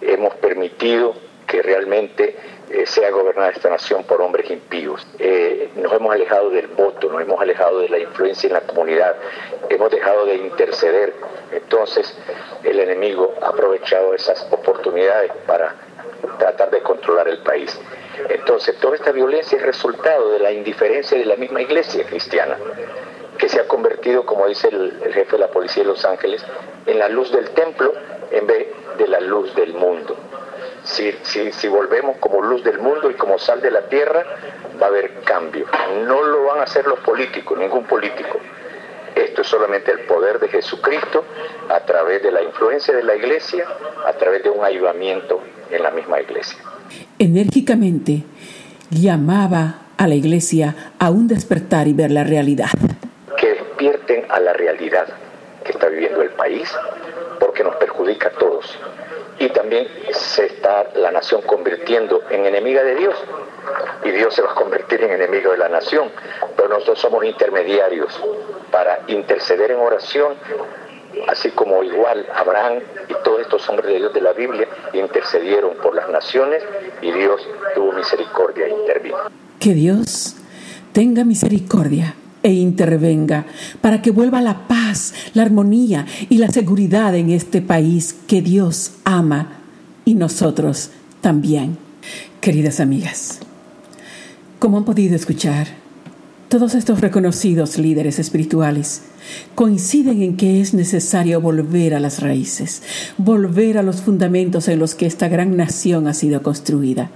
Hemos 0.00 0.34
permitido 0.34 1.14
que 1.46 1.62
realmente 1.62 2.36
eh, 2.70 2.86
sea 2.86 3.10
gobernada 3.10 3.50
esta 3.50 3.68
nación 3.68 4.04
por 4.04 4.20
hombres 4.22 4.50
impíos. 4.50 5.06
Eh, 5.18 5.70
nos 5.76 5.92
hemos 5.92 6.14
alejado 6.14 6.50
del 6.50 6.66
voto, 6.68 7.08
nos 7.08 7.22
hemos 7.22 7.40
alejado 7.40 7.80
de 7.80 7.88
la 7.88 7.98
influencia 7.98 8.46
en 8.46 8.54
la 8.54 8.60
comunidad, 8.62 9.14
hemos 9.68 9.90
dejado 9.90 10.26
de 10.26 10.36
interceder. 10.36 11.14
Entonces 11.52 12.16
el 12.62 12.80
enemigo 12.80 13.34
ha 13.42 13.48
aprovechado 13.48 14.14
esas 14.14 14.46
oportunidades 14.50 15.30
para 15.46 15.74
tratar 16.38 16.70
de 16.70 16.80
controlar 16.80 17.28
el 17.28 17.38
país. 17.38 17.78
Entonces 18.28 18.76
toda 18.78 18.96
esta 18.96 19.12
violencia 19.12 19.58
es 19.58 19.64
resultado 19.64 20.30
de 20.32 20.38
la 20.38 20.52
indiferencia 20.52 21.18
de 21.18 21.24
la 21.24 21.36
misma 21.36 21.62
iglesia 21.62 22.04
cristiana 22.04 22.56
que 23.38 23.48
se 23.48 23.60
ha 23.60 23.66
convertido, 23.66 24.24
como 24.24 24.46
dice 24.46 24.68
el, 24.68 25.00
el, 25.04 25.12
jefe 25.12 25.32
de 25.32 25.38
la 25.38 25.48
policía 25.48 25.82
de 25.82 25.88
Los 25.88 26.04
Ángeles, 26.04 26.44
en 26.86 26.98
la 26.98 27.08
luz 27.08 27.32
del 27.32 27.50
templo 27.50 27.92
en 28.30 28.46
vez 28.46 28.68
de 28.96 29.08
la 29.08 29.20
luz 29.20 29.54
del 29.54 29.74
mundo. 29.74 30.16
Si, 30.84 31.12
si, 31.22 31.50
si, 31.52 31.66
volvemos 31.68 32.18
como 32.18 32.42
luz 32.42 32.62
del 32.62 32.78
mundo 32.78 33.10
y 33.10 33.14
como 33.14 33.38
sal 33.38 33.60
de 33.62 33.70
la 33.70 33.88
tierra, 33.88 34.22
va 34.80 34.86
a 34.86 34.88
haber 34.90 35.22
cambio. 35.24 35.66
No 36.06 36.22
lo 36.22 36.44
van 36.44 36.60
a 36.60 36.64
hacer 36.64 36.86
los 36.86 37.00
políticos, 37.00 37.58
ningún 37.58 37.84
político. 37.84 38.38
Esto 39.14 39.42
es 39.42 39.46
solamente 39.46 39.92
el 39.92 40.00
poder 40.00 40.38
de 40.40 40.48
Jesucristo 40.48 41.24
a 41.70 41.80
través 41.80 42.22
de 42.22 42.32
la 42.32 42.42
influencia 42.42 42.94
de 42.94 43.02
la 43.02 43.16
iglesia, 43.16 43.64
a 44.06 44.12
través 44.12 44.42
de 44.42 44.50
un 44.50 44.64
ayudamiento 44.64 45.40
en 45.70 45.82
la 45.82 45.90
misma 45.90 46.20
iglesia. 46.20 46.58
Enérgicamente 47.18 48.24
llamaba 48.90 49.84
a 49.96 50.06
la 50.06 50.16
iglesia 50.16 50.92
a 50.98 51.10
un 51.10 51.28
despertar 51.28 51.88
y 51.88 51.94
ver 51.94 52.10
la 52.10 52.24
realidad. 52.24 52.68
Que 53.38 53.54
despierten 53.54 54.26
a 54.28 54.40
la 54.40 54.52
realidad 54.52 55.06
que 55.64 55.72
está 55.72 55.88
viviendo 55.88 56.20
el 56.20 56.30
país, 56.30 56.70
porque 57.40 57.64
nos 57.64 57.76
perjudica 57.76 58.28
a 58.28 58.32
todos 58.32 58.78
y 59.38 59.48
también 59.48 59.88
se 60.12 60.46
está 60.46 60.86
la 60.94 61.10
nación 61.10 61.42
convirtiendo 61.42 62.22
en 62.30 62.46
enemiga 62.46 62.82
de 62.82 62.94
Dios. 62.94 63.14
Y 64.04 64.10
Dios 64.10 64.34
se 64.34 64.42
va 64.42 64.52
a 64.52 64.54
convertir 64.54 65.02
en 65.02 65.12
enemigo 65.12 65.52
de 65.52 65.58
la 65.58 65.68
nación, 65.68 66.10
pero 66.56 66.68
nosotros 66.68 67.00
somos 67.00 67.24
intermediarios 67.24 68.12
para 68.70 69.00
interceder 69.08 69.70
en 69.70 69.78
oración, 69.78 70.34
así 71.28 71.50
como 71.50 71.82
igual 71.82 72.26
Abraham 72.34 72.80
y 73.08 73.14
todos 73.24 73.40
estos 73.40 73.68
hombres 73.68 73.88
de 73.88 73.96
Dios 73.96 74.12
de 74.12 74.20
la 74.20 74.32
Biblia 74.32 74.68
intercedieron 74.92 75.74
por 75.76 75.94
las 75.94 76.08
naciones 76.08 76.62
y 77.00 77.10
Dios 77.12 77.46
tuvo 77.74 77.92
misericordia 77.92 78.66
e 78.66 78.70
intervino. 78.70 79.18
Que 79.58 79.74
Dios 79.74 80.36
tenga 80.92 81.24
misericordia 81.24 82.14
e 82.44 82.52
intervenga 82.52 83.46
para 83.80 84.02
que 84.02 84.12
vuelva 84.12 84.40
la 84.42 84.68
paz, 84.68 85.14
la 85.32 85.42
armonía 85.42 86.06
y 86.28 86.36
la 86.36 86.50
seguridad 86.50 87.16
en 87.16 87.30
este 87.30 87.62
país 87.62 88.14
que 88.28 88.42
Dios 88.42 88.92
ama 89.02 89.60
y 90.04 90.14
nosotros 90.14 90.90
también. 91.20 91.78
Queridas 92.40 92.78
amigas, 92.78 93.40
como 94.58 94.76
han 94.76 94.84
podido 94.84 95.16
escuchar, 95.16 95.68
todos 96.50 96.74
estos 96.74 97.00
reconocidos 97.00 97.78
líderes 97.78 98.18
espirituales 98.18 99.02
coinciden 99.54 100.22
en 100.22 100.36
que 100.36 100.60
es 100.60 100.74
necesario 100.74 101.40
volver 101.40 101.94
a 101.94 102.00
las 102.00 102.20
raíces, 102.22 102.82
volver 103.16 103.78
a 103.78 103.82
los 103.82 104.02
fundamentos 104.02 104.68
en 104.68 104.78
los 104.78 104.94
que 104.94 105.06
esta 105.06 105.28
gran 105.28 105.56
nación 105.56 106.06
ha 106.06 106.12
sido 106.12 106.42
construida 106.42 107.10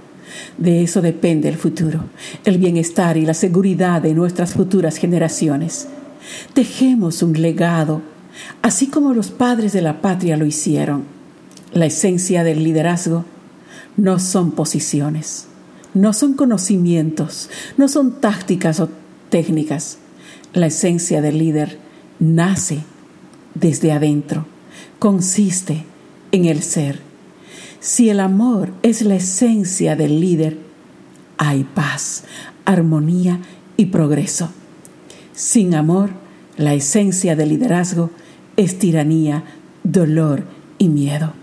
de 0.57 0.83
eso 0.83 1.01
depende 1.01 1.49
el 1.49 1.57
futuro, 1.57 2.05
el 2.45 2.57
bienestar 2.57 3.17
y 3.17 3.25
la 3.25 3.33
seguridad 3.33 4.01
de 4.01 4.13
nuestras 4.13 4.53
futuras 4.53 4.97
generaciones. 4.97 5.87
Dejemos 6.55 7.23
un 7.23 7.41
legado, 7.41 8.01
así 8.61 8.87
como 8.87 9.13
los 9.13 9.31
padres 9.31 9.73
de 9.73 9.81
la 9.81 10.01
patria 10.01 10.37
lo 10.37 10.45
hicieron. 10.45 11.03
La 11.73 11.85
esencia 11.85 12.43
del 12.43 12.63
liderazgo 12.63 13.25
no 13.97 14.19
son 14.19 14.51
posiciones, 14.51 15.47
no 15.93 16.13
son 16.13 16.33
conocimientos, 16.33 17.49
no 17.77 17.87
son 17.87 18.19
tácticas 18.19 18.79
o 18.79 18.89
técnicas. 19.29 19.97
La 20.53 20.67
esencia 20.67 21.21
del 21.21 21.37
líder 21.37 21.77
nace 22.19 22.79
desde 23.53 23.91
adentro, 23.91 24.45
consiste 24.99 25.85
en 26.31 26.45
el 26.45 26.63
ser 26.63 27.08
si 27.79 28.09
el 28.09 28.19
amor 28.19 28.71
es 28.83 29.01
la 29.01 29.15
esencia 29.15 29.95
del 29.95 30.19
líder, 30.19 30.57
hay 31.37 31.63
paz, 31.63 32.25
armonía 32.65 33.39
y 33.77 33.85
progreso. 33.85 34.49
Sin 35.33 35.73
amor, 35.73 36.09
la 36.57 36.73
esencia 36.73 37.37
del 37.37 37.49
liderazgo 37.49 38.11
es 38.57 38.77
tiranía, 38.79 39.45
dolor 39.83 40.43
y 40.77 40.89
miedo. 40.89 41.33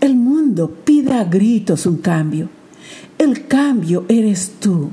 El 0.00 0.16
mundo 0.16 0.78
pide 0.84 1.12
a 1.12 1.24
gritos 1.24 1.86
un 1.86 1.98
cambio. 1.98 2.48
El 3.18 3.46
cambio 3.46 4.04
eres 4.08 4.54
tú. 4.58 4.90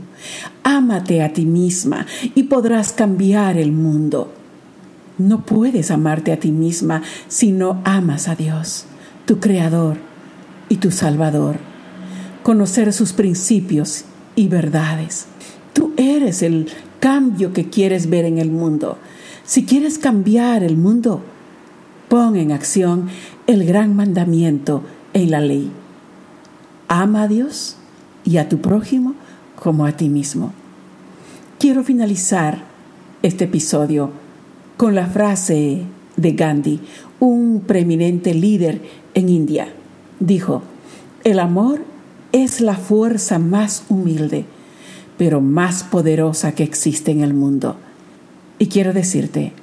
Ámate 0.63 1.23
a 1.23 1.33
ti 1.33 1.45
misma 1.47 2.05
y 2.35 2.43
podrás 2.43 2.93
cambiar 2.93 3.57
el 3.57 3.71
mundo. 3.71 4.31
No 5.17 5.43
puedes 5.47 5.89
amarte 5.89 6.31
a 6.31 6.39
ti 6.39 6.51
misma 6.51 7.01
si 7.27 7.51
no 7.51 7.81
amas 7.83 8.27
a 8.27 8.35
Dios, 8.35 8.85
tu 9.25 9.39
Creador 9.39 10.08
y 10.69 10.77
tu 10.77 10.91
Salvador, 10.91 11.57
conocer 12.43 12.93
sus 12.93 13.11
principios 13.11 14.05
y 14.35 14.47
verdades. 14.47 15.25
Tú 15.73 15.93
eres 15.97 16.43
el 16.43 16.67
cambio 16.99 17.51
que 17.51 17.69
quieres 17.69 18.09
ver 18.09 18.25
en 18.25 18.37
el 18.37 18.51
mundo. 18.51 18.97
Si 19.43 19.65
quieres 19.65 19.97
cambiar 19.97 20.63
el 20.63 20.77
mundo, 20.77 21.21
pon 22.07 22.37
en 22.37 22.51
acción 22.51 23.09
el 23.47 23.65
gran 23.65 23.95
mandamiento 23.95 24.83
en 25.13 25.31
la 25.31 25.41
ley. 25.41 25.71
Ama 26.87 27.23
a 27.23 27.27
Dios 27.27 27.75
y 28.23 28.37
a 28.37 28.47
tu 28.47 28.59
prójimo 28.59 29.15
como 29.55 29.85
a 29.85 29.91
ti 29.93 30.07
mismo. 30.07 30.53
Quiero 31.57 31.83
finalizar 31.83 32.63
este 33.21 33.45
episodio 33.45 34.11
con 34.77 34.95
la 34.95 35.07
frase 35.07 35.83
de 36.15 36.31
Gandhi, 36.31 36.79
un 37.19 37.63
preeminente 37.65 38.33
líder 38.33 38.81
en 39.13 39.29
India 39.29 39.73
dijo, 40.19 40.63
el 41.23 41.39
amor 41.39 41.81
es 42.31 42.61
la 42.61 42.75
fuerza 42.75 43.39
más 43.39 43.83
humilde, 43.89 44.45
pero 45.17 45.41
más 45.41 45.83
poderosa 45.83 46.53
que 46.53 46.63
existe 46.63 47.11
en 47.11 47.21
el 47.21 47.33
mundo. 47.33 47.75
Y 48.57 48.67
quiero 48.67 48.93
decirte 48.93 49.53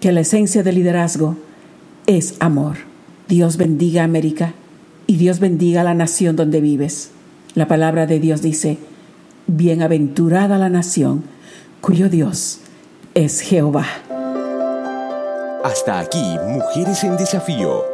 que 0.00 0.12
la 0.12 0.20
esencia 0.20 0.62
del 0.62 0.76
liderazgo 0.76 1.36
es 2.06 2.34
amor. 2.40 2.76
Dios 3.28 3.56
bendiga 3.56 4.02
a 4.02 4.04
América 4.04 4.54
y 5.06 5.16
Dios 5.16 5.40
bendiga 5.40 5.82
a 5.82 5.84
la 5.84 5.94
nación 5.94 6.36
donde 6.36 6.60
vives. 6.60 7.10
La 7.54 7.68
palabra 7.68 8.06
de 8.06 8.18
Dios 8.18 8.42
dice, 8.42 8.78
bienaventurada 9.46 10.58
la 10.58 10.68
nación 10.68 11.24
cuyo 11.80 12.08
Dios 12.08 12.60
es 13.14 13.40
Jehová. 13.40 13.86
Hasta 15.64 16.00
aquí, 16.00 16.36
Mujeres 16.48 17.04
en 17.04 17.16
Desafío. 17.16 17.84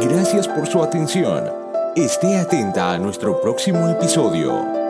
Gracias 0.00 0.46
por 0.46 0.66
su 0.66 0.82
atención. 0.82 1.65
Esté 1.96 2.38
atenta 2.38 2.92
a 2.92 2.98
nuestro 2.98 3.40
próximo 3.40 3.88
episodio. 3.88 4.85